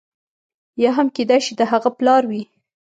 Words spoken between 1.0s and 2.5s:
کېدای شي د هغه پلار وي.